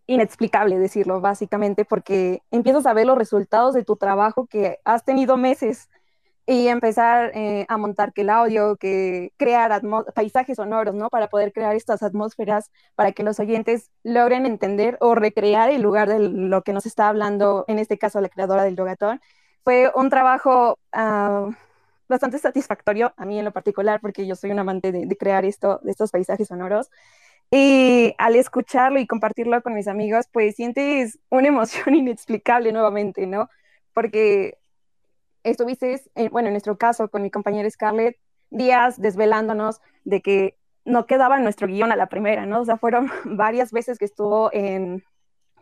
inexplicable 0.07 0.79
decirlo 0.79 1.21
básicamente 1.21 1.85
porque 1.85 2.43
empiezas 2.51 2.87
a 2.87 2.93
ver 2.93 3.07
los 3.07 3.19
resultados 3.19 3.75
de 3.75 3.85
tu 3.85 3.97
trabajo 3.97 4.47
que 4.47 4.79
has 4.85 5.05
tenido 5.05 5.37
meses 5.37 5.89
y 6.51 6.67
empezar 6.67 7.31
eh, 7.37 7.65
a 7.69 7.77
montar 7.77 8.13
que 8.13 8.23
el 8.23 8.31
audio, 8.31 8.77
que 8.77 9.33
crear 9.37 9.81
paisajes 10.17 10.57
sonoros, 10.57 10.97
¿no? 10.97 11.09
Para 11.09 11.29
poder 11.29 11.53
crear 11.53 11.77
estas 11.77 12.03
atmósferas, 12.03 12.73
para 12.97 13.13
que 13.13 13.23
los 13.23 13.39
oyentes 13.39 13.93
logren 14.03 14.47
entender 14.47 14.97
o 15.01 15.15
recrear 15.15 15.71
el 15.71 15.81
lugar 15.81 16.09
de 16.09 16.19
lo 16.19 16.63
que 16.63 16.73
nos 16.73 16.87
está 16.87 17.09
hablando, 17.09 17.65
en 17.69 17.79
este 17.79 17.99
caso 17.99 18.21
la 18.21 18.29
creadora 18.29 18.65
del 18.65 18.75
yogatón. 18.75 19.21
Fue 19.63 19.93
un 19.95 20.11
trabajo 20.11 20.77
uh, 20.93 21.53
bastante 22.09 22.39
satisfactorio 22.39 23.15
a 23.17 23.27
mí 23.27 23.39
en 23.39 23.45
lo 23.45 23.53
particular, 23.53 24.01
porque 24.01 24.27
yo 24.27 24.35
soy 24.35 24.51
un 24.51 24.59
amante 24.59 24.91
de, 24.91 25.07
de 25.07 25.17
crear 25.17 25.45
esto, 25.45 25.79
de 25.85 25.93
estos 25.93 26.11
paisajes 26.11 26.49
sonoros. 26.49 26.91
Y 27.53 28.15
al 28.19 28.35
escucharlo 28.35 28.99
y 28.99 29.07
compartirlo 29.07 29.63
con 29.63 29.75
mis 29.75 29.87
amigos, 29.87 30.27
pues 30.33 30.57
sientes 30.57 31.21
una 31.29 31.47
emoción 31.49 31.95
inexplicable 31.95 32.73
nuevamente, 32.73 33.27
¿no? 33.29 33.49
Porque 33.93 34.59
estuviste, 35.43 36.03
bueno, 36.31 36.49
en 36.49 36.55
nuestro 36.55 36.77
caso 36.79 37.09
con 37.09 37.23
mi 37.23 37.31
compañera 37.31 37.69
Scarlett, 37.71 38.17
días 38.51 39.01
desvelándonos 39.01 39.81
de 40.05 40.21
que 40.21 40.57
no 40.85 41.07
quedaba 41.07 41.39
nuestro 41.39 41.67
guion 41.67 41.93
a 41.93 41.97
la 41.97 42.09
primera, 42.09 42.47
¿no? 42.47 42.61
O 42.61 42.65
sea, 42.65 42.77
fueron 42.77 43.11
varias 43.25 43.73
veces 43.73 43.99
que 43.99 44.05
estuvo 44.05 44.51
en, 44.53 45.05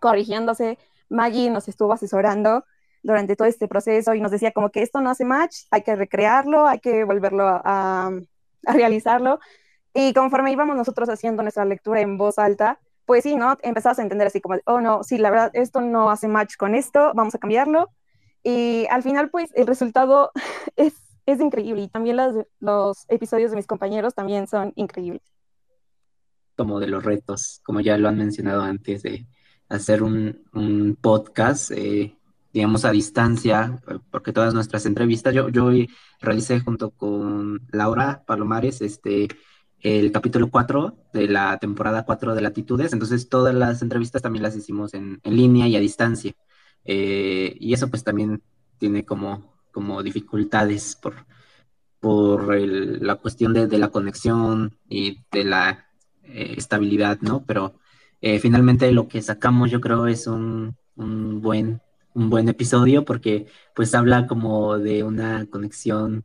corrigiéndose, 0.01 0.79
Maggie 1.09 1.51
nos 1.51 1.69
estuvo 1.69 1.93
asesorando 1.93 2.65
durante 3.03 3.37
todo 3.37 3.49
este 3.49 3.69
proceso 3.69 4.15
y 4.15 4.21
nos 4.21 4.31
decía 4.31 4.53
como 4.53 4.71
que 4.71 4.83
esto 4.83 5.01
no 5.01 5.11
hace 5.11 5.25
match, 5.25 5.65
hay 5.71 5.83
que 5.83 5.97
recrearlo, 5.97 6.67
hay 6.67 6.81
que 6.81 7.05
volverlo 7.05 7.47
a, 7.47 8.11
a 8.67 8.73
realizarlo. 8.73 9.41
Y 9.95 10.13
conforme 10.13 10.53
íbamos 10.53 10.77
nosotros 10.77 11.09
haciendo 11.09 11.43
nuestra 11.43 11.65
lectura 11.65 12.01
en 12.01 12.19
voz 12.19 12.39
alta, 12.39 12.79
pues 13.07 13.23
sí, 13.23 13.37
¿no? 13.37 13.57
Empezabas 13.63 13.99
a 13.99 14.03
entender 14.03 14.27
así 14.27 14.41
como, 14.41 14.57
oh 14.67 14.81
no, 14.81 15.03
sí, 15.03 15.17
la 15.19 15.31
verdad, 15.31 15.51
esto 15.55 15.81
no 15.81 16.11
hace 16.11 16.29
match 16.29 16.57
con 16.57 16.75
esto, 16.75 17.13
vamos 17.15 17.35
a 17.35 17.39
cambiarlo. 17.39 17.91
Y 18.43 18.87
al 18.91 19.03
final, 19.03 19.31
pues 19.31 19.51
el 19.55 19.67
resultado 19.67 20.31
es, 20.77 20.95
es 21.27 21.41
increíble 21.41 21.83
y 21.83 21.89
también 21.89 22.17
las, 22.17 22.35
los 22.61 23.05
episodios 23.09 23.51
de 23.51 23.57
mis 23.57 23.67
compañeros 23.67 24.15
también 24.15 24.47
son 24.47 24.73
increíbles. 24.77 25.23
Como 26.57 26.81
de 26.81 26.89
los 26.89 27.05
retos, 27.05 27.61
como 27.65 27.81
ya 27.81 27.97
lo 27.99 28.09
han 28.09 28.19
mencionado 28.19 28.63
antes, 28.63 29.03
de 29.03 29.27
hacer 29.69 30.03
un, 30.03 30.43
un 30.53 30.97
podcast, 31.01 31.71
eh, 31.71 32.17
digamos, 32.53 32.85
a 32.85 32.91
distancia, 32.91 33.81
porque 34.11 34.33
todas 34.33 34.55
nuestras 34.55 34.87
entrevistas, 34.87 35.35
yo, 35.35 35.49
yo 35.51 35.71
realicé 36.21 36.61
junto 36.61 36.91
con 36.91 37.61
Laura 37.71 38.25
Palomares, 38.27 38.81
este, 38.81 39.29
el 39.81 40.11
capítulo 40.11 40.51
4 40.51 40.97
de 41.13 41.29
la 41.29 41.59
temporada 41.59 42.05
4 42.05 42.35
de 42.35 42.41
Latitudes, 42.41 42.93
entonces 42.93 43.29
todas 43.29 43.55
las 43.55 43.83
entrevistas 43.83 44.23
también 44.23 44.43
las 44.43 44.57
hicimos 44.57 44.95
en, 44.95 45.21
en 45.23 45.37
línea 45.37 45.69
y 45.69 45.77
a 45.77 45.81
distancia. 45.81 46.33
Eh, 46.85 47.57
y 47.61 47.73
eso 47.73 47.89
pues 47.89 48.05
también 48.05 48.43
tiene 48.79 49.05
como, 49.05 49.53
como 49.73 50.03
dificultades 50.03 50.97
por, 50.97 51.27
por 52.01 52.57
la 52.57 53.17
cuestión 53.17 53.53
de, 53.53 53.79
la 53.79 53.89
conexión 53.89 54.77
y 54.89 55.21
de 55.31 55.45
la 55.45 55.87
eh, 56.25 56.55
estabilidad, 56.57 57.19
¿no? 57.21 57.45
Pero 57.45 57.75
eh, 58.21 58.39
finalmente 58.39 58.91
lo 58.93 59.09
que 59.09 59.23
sacamos 59.23 59.71
yo 59.71 59.81
creo 59.81 60.07
es 60.07 60.27
un, 60.27 60.77
un, 60.97 61.41
buen, 61.43 61.81
un 62.15 62.31
buen 62.31 62.49
episodio 62.49 63.05
porque 63.05 63.47
pues 63.75 63.95
habla 63.95 64.27
como 64.27 64.79
de 64.79 65.03
una 65.03 65.47
conexión 65.47 66.25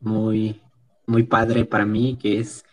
muy, 0.00 0.60
muy 1.06 1.22
padre 1.24 1.64
para 1.64 1.84
mí, 1.84 2.16
que 2.20 2.38
es 2.38 2.64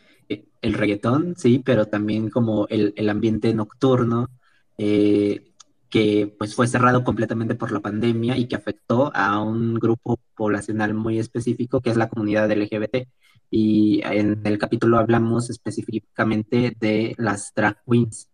el 0.63 0.73
reggaetón, 0.73 1.35
sí, 1.37 1.61
pero 1.63 1.87
también 1.87 2.29
como 2.29 2.67
el, 2.69 2.93
el 2.95 3.09
ambiente 3.09 3.53
nocturno, 3.53 4.29
eh, 4.77 5.52
que 5.93 6.33
pues 6.39 6.55
fue 6.55 6.65
cerrado 6.67 7.03
completamente 7.03 7.53
por 7.53 7.71
la 7.71 7.79
pandemia 7.79 8.35
y 8.35 8.47
que 8.47 8.55
afectó 8.55 9.15
a 9.15 9.39
un 9.39 9.75
grupo 9.75 10.19
poblacional 10.35 10.95
muy 10.95 11.19
específico 11.19 11.81
que 11.81 11.91
es 11.91 11.97
la 11.97 12.09
comunidad 12.09 12.51
LGBT. 12.51 13.07
Y 13.51 14.01
en 14.03 14.41
el 14.43 14.57
capítulo 14.57 14.97
hablamos 14.97 15.51
específicamente 15.51 16.75
de 16.79 17.13
las 17.19 17.53
drag 17.55 17.77
queens 17.85 18.27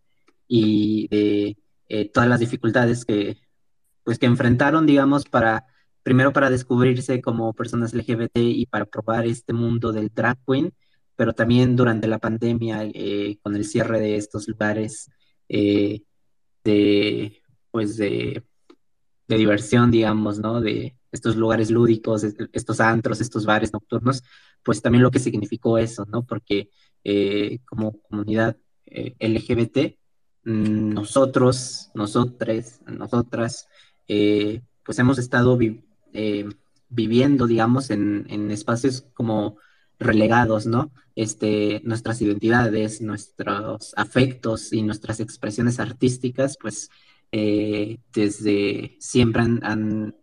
y 0.47 1.09
de 1.09 1.57
eh, 1.89 2.09
todas 2.09 2.29
las 2.29 2.39
dificultades 2.39 3.03
que 3.03 3.35
pues 4.05 4.19
que 4.19 4.27
enfrentaron, 4.27 4.85
digamos, 4.85 5.25
para 5.25 5.65
primero 6.01 6.31
para 6.31 6.49
descubrirse 6.49 7.21
como 7.21 7.51
personas 7.51 7.93
LGBT 7.93 8.37
y 8.37 8.67
para 8.67 8.85
probar 8.85 9.25
este 9.25 9.51
mundo 9.51 9.91
del 9.91 10.11
drag 10.13 10.37
queen, 10.47 10.73
pero 11.17 11.33
también 11.33 11.75
durante 11.75 12.07
la 12.07 12.19
pandemia 12.19 12.85
eh, 12.85 13.37
con 13.41 13.53
el 13.57 13.65
cierre 13.65 13.99
de 13.99 14.15
estos 14.15 14.47
lugares 14.47 15.11
eh, 15.49 16.03
de 16.63 17.38
pues 17.71 17.97
de, 17.97 18.43
diversión, 19.27 19.91
digamos, 19.91 20.39
¿no? 20.39 20.59
De 20.59 20.95
estos 21.11 21.35
lugares 21.35 21.69
lúdicos, 21.69 22.23
estos 22.51 22.79
antros, 22.79 23.21
estos 23.21 23.45
bares 23.45 23.73
nocturnos, 23.73 24.23
pues 24.63 24.81
también 24.81 25.03
lo 25.03 25.11
que 25.11 25.19
significó 25.19 25.77
eso, 25.77 26.05
¿no? 26.05 26.23
Porque 26.23 26.69
eh, 27.03 27.59
como 27.65 27.99
comunidad 28.01 28.57
eh, 28.85 29.15
LGBT, 29.19 29.97
mm, 30.45 30.93
nosotros, 30.93 31.91
nosotras, 31.93 32.81
nosotras, 32.87 33.67
eh, 34.07 34.61
pues 34.83 34.97
hemos 34.97 35.19
estado 35.19 35.57
viviendo, 36.89 37.47
digamos, 37.47 37.91
en, 37.91 38.25
en, 38.29 38.49
espacios 38.49 39.05
como 39.13 39.57
relegados, 39.99 40.65
¿no? 40.65 40.91
Este, 41.15 41.81
nuestras 41.83 42.21
identidades, 42.21 43.01
nuestros 43.01 43.93
afectos 43.97 44.71
y 44.71 44.81
nuestras 44.81 45.19
expresiones 45.19 45.79
artísticas, 45.79 46.57
pues 46.59 46.89
eh, 47.31 47.99
desde 48.13 48.97
siempre 48.99 49.43
han, 49.43 50.15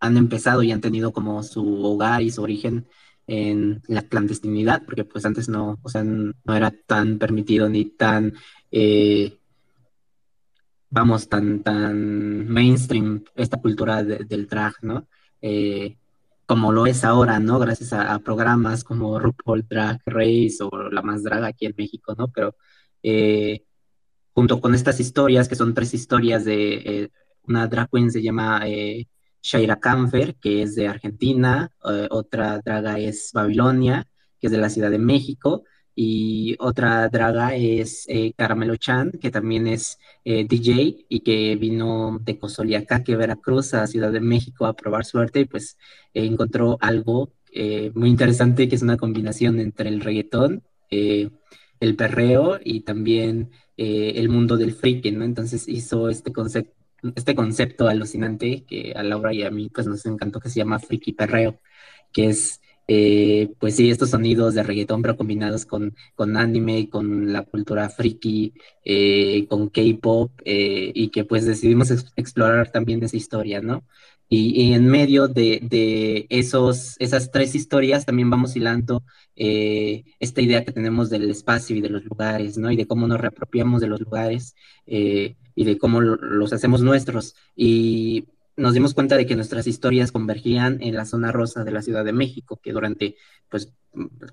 han, 0.00 0.16
empezado 0.16 0.62
y 0.62 0.72
han 0.72 0.80
tenido 0.80 1.12
como 1.12 1.42
su 1.42 1.82
hogar 1.84 2.22
y 2.22 2.30
su 2.30 2.42
origen 2.42 2.88
en 3.26 3.82
la 3.86 4.02
clandestinidad, 4.02 4.84
porque 4.84 5.04
pues 5.04 5.24
antes 5.24 5.48
no, 5.48 5.78
o 5.82 5.88
sea, 5.88 6.04
no 6.04 6.54
era 6.54 6.70
tan 6.86 7.18
permitido 7.18 7.68
ni 7.68 7.86
tan, 7.86 8.34
eh, 8.70 9.38
vamos, 10.90 11.28
tan, 11.28 11.62
tan 11.62 12.48
mainstream 12.48 13.24
esta 13.34 13.58
cultura 13.60 14.02
del 14.04 14.46
drag, 14.46 14.74
¿no? 14.82 15.08
Eh, 15.40 15.96
como 16.46 16.72
lo 16.72 16.86
es 16.86 17.04
ahora, 17.04 17.38
¿no? 17.38 17.58
Gracias 17.58 17.92
a, 17.94 18.18
programas 18.18 18.84
como 18.84 19.18
RuPaul 19.18 19.66
Drag 19.66 20.00
Race 20.04 20.58
o 20.60 20.90
La 20.90 21.00
Más 21.02 21.22
Drag 21.22 21.44
aquí 21.44 21.66
en 21.66 21.74
México, 21.78 22.14
¿no? 22.18 22.28
Pero 22.28 22.56
junto 24.34 24.60
con 24.60 24.74
estas 24.74 25.00
historias, 25.00 25.48
que 25.48 25.56
son 25.56 25.74
tres 25.74 25.94
historias 25.94 26.44
de 26.44 26.74
eh, 26.74 27.08
una 27.46 27.66
drag 27.66 27.90
queen 27.90 28.10
se 28.10 28.22
llama 28.22 28.62
eh, 28.66 29.06
Shaira 29.42 29.78
Camfer, 29.80 30.36
que 30.36 30.62
es 30.62 30.74
de 30.74 30.88
Argentina, 30.88 31.70
eh, 31.84 32.08
otra 32.10 32.60
draga 32.64 32.98
es 32.98 33.30
Babilonia, 33.34 34.06
que 34.40 34.46
es 34.46 34.52
de 34.52 34.58
la 34.58 34.70
Ciudad 34.70 34.90
de 34.90 34.98
México, 34.98 35.64
y 35.94 36.56
otra 36.58 37.08
draga 37.10 37.54
es 37.54 38.06
Caramelo 38.34 38.76
Chan, 38.76 39.12
que 39.20 39.30
también 39.30 39.66
es 39.66 39.98
DJ 40.24 41.04
y 41.06 41.20
que 41.20 41.54
vino 41.56 42.18
de 42.22 42.38
Cozoliacaque, 42.38 43.14
Veracruz, 43.14 43.74
a 43.74 43.86
Ciudad 43.86 44.10
de 44.10 44.20
México 44.20 44.64
a 44.64 44.74
probar 44.74 45.04
suerte 45.04 45.44
pues 45.44 45.76
encontró 46.14 46.78
algo 46.80 47.34
muy 47.94 48.08
interesante 48.08 48.70
que 48.70 48.76
es 48.76 48.80
una 48.80 48.96
combinación 48.96 49.60
entre 49.60 49.90
el 49.90 50.00
reggaetón, 50.00 50.62
el 51.82 51.96
perreo 51.96 52.60
y 52.64 52.82
también 52.82 53.50
eh, 53.76 54.14
el 54.16 54.28
mundo 54.28 54.56
del 54.56 54.72
freaky, 54.74 55.10
¿no? 55.12 55.24
Entonces 55.24 55.68
hizo 55.68 56.08
este 56.08 56.32
concepto, 56.32 56.74
este 57.16 57.34
concepto 57.34 57.88
alucinante 57.88 58.64
que 58.66 58.92
a 58.96 59.02
Laura 59.02 59.34
y 59.34 59.42
a 59.42 59.50
mí 59.50 59.68
pues 59.68 59.86
nos 59.88 60.06
encantó 60.06 60.40
que 60.40 60.48
se 60.48 60.60
llama 60.60 60.78
freaky 60.78 61.12
perreo, 61.12 61.60
que 62.12 62.28
es 62.28 62.61
eh, 62.88 63.50
pues 63.58 63.76
sí, 63.76 63.90
estos 63.90 64.10
sonidos 64.10 64.54
de 64.54 64.62
reggaetón, 64.62 65.02
pero 65.02 65.16
combinados 65.16 65.66
con, 65.66 65.94
con 66.14 66.36
anime, 66.36 66.88
con 66.90 67.32
la 67.32 67.42
cultura 67.42 67.88
friki, 67.88 68.54
eh, 68.84 69.46
con 69.48 69.68
K-pop, 69.68 70.32
y 70.44 71.08
que 71.08 71.24
pues 71.24 71.46
decidimos 71.46 71.90
explorar 72.16 72.70
también 72.70 73.02
esa 73.02 73.16
historia, 73.16 73.60
¿no? 73.60 73.84
Y, 74.34 74.72
en 74.72 74.86
medio 74.86 75.28
de, 75.28 76.26
esos, 76.30 76.96
esas 76.98 77.30
tres 77.30 77.54
historias 77.54 78.06
también 78.06 78.30
vamos 78.30 78.56
hilando 78.56 79.04
eh, 79.36 80.04
esta 80.20 80.40
idea 80.40 80.64
que 80.64 80.72
tenemos 80.72 81.10
del 81.10 81.30
espacio 81.30 81.76
y 81.76 81.82
de 81.82 81.90
los 81.90 82.02
lugares, 82.06 82.56
¿no? 82.56 82.70
Y 82.70 82.76
de 82.76 82.86
cómo 82.86 83.06
nos 83.06 83.20
reapropiamos 83.20 83.82
de 83.82 83.88
los 83.88 84.00
lugares 84.00 84.54
eh, 84.86 85.36
y 85.54 85.64
de 85.64 85.76
cómo 85.76 86.00
los 86.00 86.50
hacemos 86.54 86.80
nuestros. 86.80 87.34
Y 87.54 88.24
nos 88.56 88.74
dimos 88.74 88.94
cuenta 88.94 89.16
de 89.16 89.26
que 89.26 89.36
nuestras 89.36 89.66
historias 89.66 90.12
convergían 90.12 90.82
en 90.82 90.94
la 90.94 91.04
zona 91.04 91.32
rosa 91.32 91.64
de 91.64 91.72
la 91.72 91.82
Ciudad 91.82 92.04
de 92.04 92.12
México, 92.12 92.60
que 92.62 92.72
durante, 92.72 93.16
pues, 93.48 93.72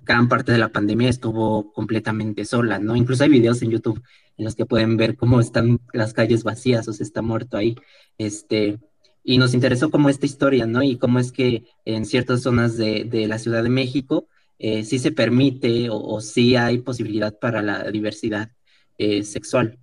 gran 0.04 0.28
parte 0.28 0.52
de 0.52 0.58
la 0.58 0.70
pandemia 0.70 1.10
estuvo 1.10 1.72
completamente 1.74 2.46
sola, 2.46 2.80
¿no? 2.80 2.96
Incluso 2.96 3.24
hay 3.24 3.30
videos 3.30 3.62
en 3.62 3.72
YouTube 3.72 4.02
en 4.38 4.46
los 4.46 4.56
que 4.56 4.66
pueden 4.66 4.98
ver 4.98 5.16
cómo 5.18 5.40
están 5.40 5.80
las 5.94 6.14
calles 6.14 6.44
vacías, 6.44 6.88
o 6.88 6.94
se 6.94 7.04
está 7.04 7.22
muerto 7.22 7.58
ahí. 7.58 7.76
Este, 8.18 8.80
y 9.24 9.38
nos 9.38 9.54
interesó 9.54 9.90
como 9.92 10.10
esta 10.10 10.26
historia, 10.26 10.66
¿no? 10.66 10.84
Y 10.84 10.98
cómo 10.98 11.20
es 11.20 11.32
que 11.32 11.66
en 11.86 12.06
ciertas 12.06 12.42
zonas 12.42 12.78
de, 12.78 13.06
de 13.06 13.28
la 13.28 13.40
Ciudad 13.40 13.64
de 13.64 13.70
México 13.70 14.28
eh, 14.60 14.84
sí 14.84 15.00
se 15.00 15.14
permite 15.14 15.88
o, 15.90 16.20
sí 16.20 16.58
hay 16.58 16.80
posibilidad 16.80 17.38
para 17.40 17.62
la 17.62 17.90
diversidad 17.92 18.52
eh, 18.98 19.24
sexual. 19.24 19.80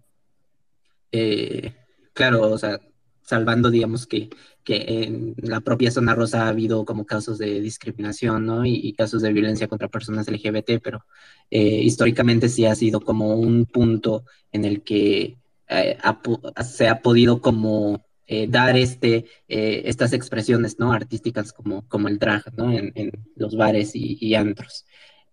Eh, 1.12 1.72
claro, 2.12 2.50
o 2.52 2.58
sea, 2.58 2.78
salvando, 3.26 3.70
digamos, 3.70 4.06
que, 4.06 4.30
que 4.64 5.04
en 5.04 5.34
la 5.38 5.60
propia 5.60 5.90
zona 5.90 6.14
rosa 6.14 6.44
ha 6.46 6.48
habido 6.48 6.84
como 6.84 7.04
casos 7.04 7.38
de 7.38 7.60
discriminación, 7.60 8.46
¿no? 8.46 8.64
Y, 8.64 8.92
casos 8.94 9.22
de 9.22 9.32
violencia 9.32 9.68
contra 9.68 9.88
personas 9.88 10.28
LGBT, 10.28 10.80
pero 10.82 11.04
históricamente 11.50 12.48
sí 12.48 12.64
ha 12.64 12.74
sido 12.74 13.00
como 13.00 13.36
un 13.36 13.66
punto 13.66 14.24
en 14.52 14.64
el 14.64 14.82
que 14.82 15.36
se 16.64 16.88
ha 16.88 17.02
podido 17.02 17.40
como 17.40 18.06
eh, 18.28 18.48
dar 18.48 18.76
este, 18.76 19.26
eh, 19.46 19.82
estas 19.84 20.12
expresiones 20.12 20.80
¿no? 20.80 20.92
artísticas 20.92 21.52
como, 21.52 21.86
como 21.86 22.08
el 22.08 22.18
drag 22.18 22.42
¿no? 22.56 22.72
en, 22.72 22.90
en 22.96 23.12
los 23.36 23.56
bares 23.56 23.94
y, 23.94 24.18
y 24.20 24.34
antros. 24.34 24.84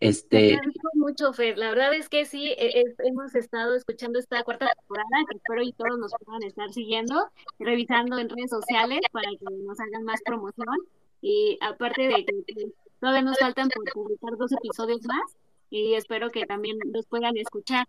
Este, 0.03 0.59
mucho, 0.95 1.31
Fer. 1.31 1.57
La 1.57 1.69
verdad 1.69 1.93
es 1.93 2.09
que 2.09 2.25
sí, 2.25 2.53
e, 2.57 2.83
hemos 3.05 3.33
estado 3.35 3.73
escuchando 3.73 4.19
esta 4.19 4.43
cuarta 4.43 4.69
temporada, 4.77 5.25
que 5.29 5.37
espero 5.37 5.63
y 5.63 5.71
todos 5.71 5.97
nos 5.97 6.11
puedan 6.25 6.43
estar 6.43 6.69
siguiendo, 6.73 7.31
revisando 7.57 8.19
en 8.19 8.27
redes 8.27 8.49
sociales 8.49 8.99
para 9.13 9.29
que 9.29 9.45
nos 9.63 9.79
hagan 9.79 10.03
más 10.03 10.21
promoción. 10.25 10.75
Y 11.21 11.57
aparte 11.61 12.09
de 12.09 12.25
que 12.25 12.71
todavía 12.99 13.21
nos 13.21 13.39
faltan 13.39 13.69
por 13.69 13.85
publicar 13.93 14.35
dos 14.37 14.51
episodios 14.51 15.05
más, 15.05 15.37
y 15.69 15.93
espero 15.93 16.31
que 16.31 16.45
también 16.45 16.77
los 16.91 17.05
puedan 17.05 17.37
escuchar. 17.37 17.87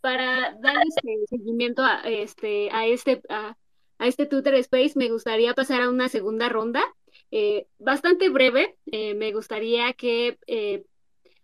Para 0.00 0.54
dar 0.54 0.76
este 0.88 1.24
seguimiento 1.28 1.82
a 1.84 2.00
este, 2.00 2.68
a 2.72 2.84
este, 2.86 3.22
a, 3.28 3.56
este 4.00 4.26
Twitter 4.26 4.54
Space, 4.54 4.94
me 4.96 5.08
gustaría 5.08 5.54
pasar 5.54 5.82
a 5.82 5.88
una 5.88 6.08
segunda 6.08 6.48
ronda 6.48 6.82
eh, 7.30 7.66
bastante 7.78 8.28
breve. 8.30 8.76
Eh, 8.86 9.14
me 9.14 9.32
gustaría 9.32 9.92
que 9.92 10.38
eh, 10.46 10.84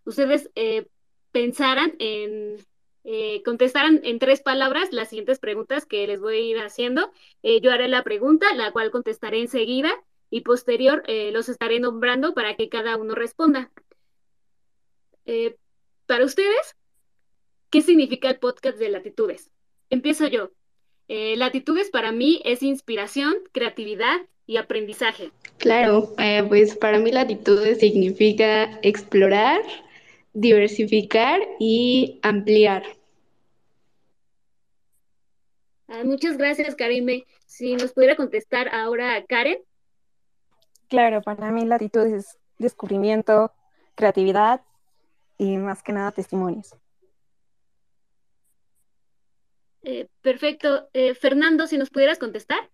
ustedes 0.04 0.50
pensaran 1.30 1.94
en, 1.98 2.56
contestaran 3.44 4.00
en 4.04 4.18
tres 4.18 4.40
palabras 4.40 4.92
las 4.92 5.10
siguientes 5.10 5.38
preguntas 5.38 5.84
que 5.84 6.06
les 6.06 6.20
voy 6.20 6.36
a 6.36 6.40
ir 6.40 6.58
haciendo. 6.58 7.12
yo 7.42 7.70
haré 7.72 7.88
la 7.88 8.02
pregunta, 8.02 8.54
la 8.54 8.72
cual 8.72 8.90
contestaré 8.90 9.40
enseguida 9.40 9.92
y 10.30 10.40
posterior 10.40 11.02
los 11.32 11.48
estaré 11.48 11.80
nombrando 11.80 12.34
para 12.34 12.56
que 12.56 12.68
cada 12.68 12.96
uno 12.96 13.14
responda. 13.14 13.70
para 16.06 16.24
ustedes, 16.24 16.76
¿qué 17.70 17.82
significa 17.82 18.30
el 18.30 18.38
podcast 18.38 18.78
de 18.78 18.90
Latitudes? 18.90 19.50
Empiezo 19.90 20.28
yo. 20.28 20.52
Latitudes 21.08 21.90
para 21.90 22.12
mí 22.12 22.40
es 22.44 22.62
inspiración, 22.62 23.34
creatividad 23.52 24.20
y 24.46 24.56
aprendizaje. 24.56 25.30
Claro, 25.58 26.14
eh, 26.18 26.44
pues 26.46 26.76
para 26.76 26.98
mí 26.98 27.10
latitudes 27.10 27.78
significa 27.78 28.78
explorar, 28.82 29.60
diversificar 30.32 31.40
y 31.58 32.18
ampliar. 32.22 32.84
Ah, 35.88 36.02
muchas 36.04 36.36
gracias, 36.36 36.74
Karime. 36.74 37.24
Si 37.46 37.76
nos 37.76 37.92
pudiera 37.92 38.16
contestar 38.16 38.68
ahora 38.68 39.24
Karen. 39.26 39.58
Claro, 40.88 41.22
para 41.22 41.50
mí 41.50 41.64
latitud 41.64 42.06
es 42.06 42.38
descubrimiento, 42.58 43.52
creatividad 43.94 44.62
y 45.38 45.56
más 45.56 45.82
que 45.82 45.92
nada 45.92 46.12
testimonios. 46.12 46.74
Eh, 49.82 50.08
perfecto. 50.22 50.88
Eh, 50.92 51.14
Fernando, 51.14 51.66
si 51.66 51.78
nos 51.78 51.90
pudieras 51.90 52.18
contestar. 52.18 52.70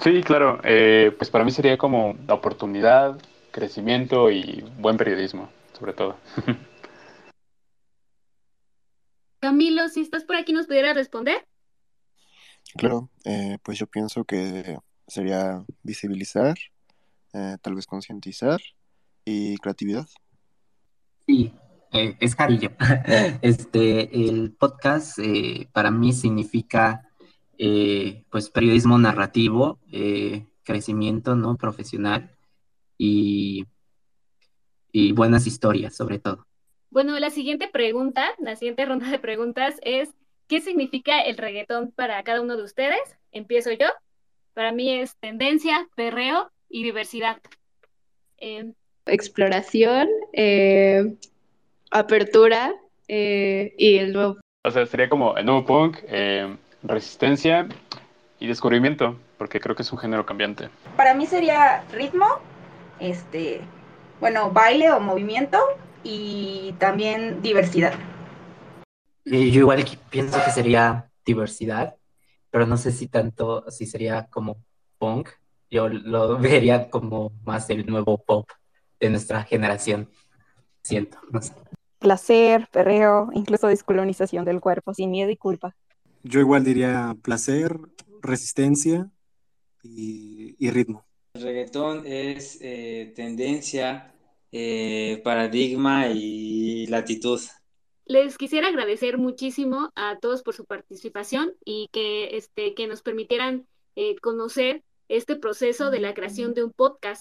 Sí, 0.00 0.22
claro. 0.22 0.60
Eh, 0.64 1.12
pues 1.16 1.30
para 1.30 1.44
mí 1.44 1.50
sería 1.50 1.78
como 1.78 2.16
oportunidad, 2.28 3.18
crecimiento 3.50 4.30
y 4.30 4.64
buen 4.78 4.96
periodismo, 4.96 5.48
sobre 5.78 5.92
todo. 5.92 6.16
Camilo, 9.40 9.88
si 9.88 10.00
estás 10.00 10.24
por 10.24 10.36
aquí, 10.36 10.52
¿nos 10.52 10.66
pudieras 10.66 10.94
responder? 10.96 11.46
Claro, 12.76 13.10
eh, 13.24 13.58
pues 13.62 13.78
yo 13.78 13.86
pienso 13.86 14.24
que 14.24 14.78
sería 15.06 15.62
visibilizar, 15.82 16.56
eh, 17.34 17.56
tal 17.60 17.74
vez 17.74 17.86
concientizar 17.86 18.60
y 19.24 19.58
creatividad. 19.58 20.08
Sí, 21.26 21.52
es 21.92 22.34
Carillo. 22.34 22.70
Este, 23.42 24.26
el 24.28 24.52
podcast 24.52 25.18
para 25.72 25.90
mí 25.90 26.12
significa 26.12 27.10
eh, 27.58 28.24
pues 28.30 28.50
periodismo 28.50 28.98
narrativo, 28.98 29.78
eh, 29.92 30.46
crecimiento 30.62 31.36
¿no? 31.36 31.56
profesional 31.56 32.30
y, 32.98 33.66
y 34.92 35.12
buenas 35.12 35.46
historias 35.46 35.94
sobre 35.94 36.18
todo. 36.18 36.46
Bueno, 36.90 37.18
la 37.18 37.30
siguiente 37.30 37.68
pregunta, 37.68 38.30
la 38.38 38.56
siguiente 38.56 38.84
ronda 38.84 39.10
de 39.10 39.18
preguntas 39.18 39.76
es, 39.82 40.10
¿qué 40.48 40.60
significa 40.60 41.20
el 41.20 41.36
reggaetón 41.36 41.92
para 41.92 42.22
cada 42.22 42.40
uno 42.40 42.56
de 42.56 42.62
ustedes? 42.62 43.00
Empiezo 43.32 43.72
yo. 43.72 43.86
Para 44.52 44.70
mí 44.70 45.00
es 45.00 45.16
tendencia, 45.16 45.88
perreo 45.96 46.52
y 46.68 46.84
diversidad. 46.84 47.38
Em, 48.36 48.74
Exploración, 49.06 50.08
eh, 50.32 51.16
apertura 51.90 52.74
y 53.06 53.96
el 53.98 54.12
nuevo. 54.12 54.38
O 54.64 54.70
sea, 54.70 54.86
sería 54.86 55.10
como 55.10 55.36
el 55.36 55.44
nuevo 55.44 55.66
punk, 55.66 55.98
resistencia 56.84 57.66
y 58.38 58.46
descubrimiento, 58.46 59.18
porque 59.38 59.60
creo 59.60 59.74
que 59.74 59.82
es 59.82 59.92
un 59.92 59.98
género 59.98 60.26
cambiante. 60.26 60.68
Para 60.96 61.14
mí 61.14 61.26
sería 61.26 61.82
ritmo, 61.92 62.26
este, 63.00 63.62
bueno, 64.20 64.50
baile 64.50 64.92
o 64.92 65.00
movimiento 65.00 65.58
y 66.02 66.74
también 66.78 67.42
diversidad. 67.42 67.94
yo 69.24 69.38
igual 69.38 69.84
pienso 70.10 70.38
que 70.44 70.50
sería 70.50 71.08
diversidad, 71.24 71.96
pero 72.50 72.66
no 72.66 72.76
sé 72.76 72.92
si 72.92 73.08
tanto, 73.08 73.68
si 73.70 73.86
sería 73.86 74.26
como 74.26 74.58
punk. 74.98 75.30
Yo 75.70 75.88
lo 75.88 76.38
vería 76.38 76.90
como 76.90 77.32
más 77.44 77.68
el 77.70 77.86
nuevo 77.86 78.18
pop 78.18 78.48
de 79.00 79.10
nuestra 79.10 79.42
generación. 79.42 80.08
Siento, 80.82 81.18
no 81.30 81.40
sé. 81.40 81.54
Placer, 81.98 82.68
perreo, 82.70 83.30
incluso 83.32 83.66
descolonización 83.66 84.44
del 84.44 84.60
cuerpo, 84.60 84.92
sin 84.92 85.10
miedo 85.10 85.30
y 85.30 85.36
culpa. 85.38 85.74
Yo 86.26 86.40
igual 86.40 86.64
diría 86.64 87.14
placer, 87.22 87.76
resistencia 88.22 89.10
y, 89.82 90.70
ritmo. 90.70 91.04
El 91.34 91.42
reggaetón 91.42 92.06
es 92.06 92.58
eh, 92.62 93.12
tendencia, 93.14 94.14
eh, 94.50 95.20
paradigma 95.22 96.08
y 96.08 96.86
latitud. 96.86 97.40
Les 98.06 98.38
quisiera 98.38 98.68
agradecer 98.68 99.18
muchísimo 99.18 99.92
a 99.96 100.18
todos 100.18 100.42
por 100.42 100.54
su 100.54 100.64
participación 100.64 101.52
y 101.62 101.90
que, 101.92 102.38
este, 102.38 102.74
que 102.74 102.86
nos 102.86 103.02
permitieran 103.02 103.66
eh, 103.94 104.16
conocer 104.16 104.82
este 105.08 105.36
proceso 105.36 105.90
de 105.90 106.00
la 106.00 106.14
creación 106.14 106.54
de 106.54 106.64
un 106.64 106.72
podcast. 106.72 107.12